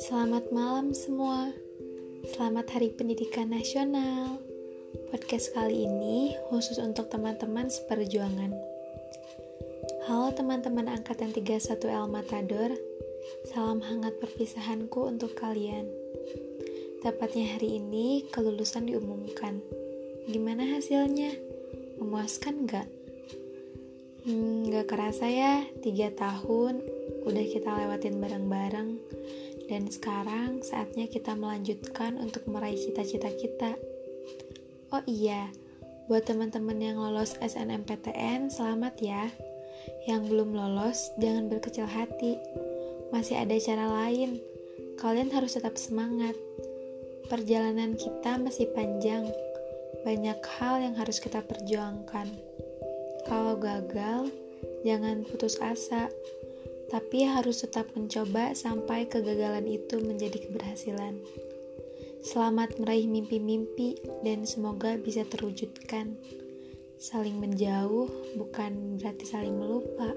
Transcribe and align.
Selamat 0.00 0.48
malam 0.48 0.96
semua. 0.96 1.52
Selamat 2.32 2.72
Hari 2.72 2.88
Pendidikan 2.96 3.52
Nasional. 3.52 4.40
Podcast 5.12 5.52
kali 5.52 5.84
ini 5.84 6.32
khusus 6.48 6.80
untuk 6.80 7.12
teman-teman 7.12 7.68
seperjuangan. 7.68 8.56
Halo 10.08 10.32
teman-teman 10.32 10.88
angkatan 10.88 11.36
31 11.36 11.60
El 11.84 12.08
Matador. 12.08 12.72
Salam 13.52 13.84
hangat 13.84 14.16
perpisahanku 14.16 15.04
untuk 15.12 15.36
kalian. 15.36 15.92
Tepatnya 17.04 17.52
hari 17.52 17.76
ini 17.84 18.24
kelulusan 18.32 18.88
diumumkan. 18.88 19.60
Gimana 20.24 20.64
hasilnya? 20.64 21.36
Memuaskan 22.00 22.64
nggak? 22.64 22.99
Hmm, 24.30 24.70
gak 24.70 24.94
kerasa 24.94 25.26
ya, 25.26 25.66
tiga 25.82 26.14
tahun 26.14 26.78
udah 27.26 27.44
kita 27.50 27.66
lewatin 27.66 28.22
bareng-bareng 28.22 29.02
dan 29.66 29.90
sekarang 29.90 30.62
saatnya 30.62 31.10
kita 31.10 31.34
melanjutkan 31.34 32.14
untuk 32.14 32.46
meraih 32.46 32.78
cita-cita 32.78 33.26
kita. 33.26 33.74
Oh 34.94 35.02
iya, 35.10 35.50
buat 36.06 36.30
teman-teman 36.30 36.78
yang 36.78 37.02
lolos 37.02 37.34
SNMPTN, 37.42 38.54
selamat 38.54 39.02
ya. 39.02 39.34
Yang 40.06 40.30
belum 40.30 40.54
lolos, 40.54 41.10
jangan 41.18 41.50
berkecil 41.50 41.90
hati. 41.90 42.38
Masih 43.10 43.34
ada 43.34 43.58
cara 43.58 43.90
lain. 43.90 44.38
Kalian 44.94 45.34
harus 45.34 45.58
tetap 45.58 45.74
semangat. 45.74 46.38
Perjalanan 47.26 47.98
kita 47.98 48.38
masih 48.38 48.70
panjang. 48.78 49.26
Banyak 50.06 50.38
hal 50.54 50.78
yang 50.86 50.94
harus 50.94 51.18
kita 51.18 51.42
perjuangkan. 51.42 52.30
Kalau 53.24 53.56
gagal, 53.60 54.32
jangan 54.84 55.24
putus 55.28 55.60
asa, 55.60 56.08
tapi 56.90 57.24
harus 57.24 57.62
tetap 57.62 57.88
mencoba 57.92 58.52
sampai 58.52 59.06
kegagalan 59.06 59.66
itu 59.68 60.00
menjadi 60.02 60.48
keberhasilan. 60.48 61.20
Selamat 62.20 62.76
meraih 62.76 63.08
mimpi-mimpi 63.08 63.96
dan 64.20 64.44
semoga 64.44 65.00
bisa 65.00 65.24
terwujudkan. 65.24 66.20
Saling 67.00 67.40
menjauh 67.40 68.12
bukan 68.36 69.00
berarti 69.00 69.24
saling 69.24 69.56
melupa. 69.56 70.12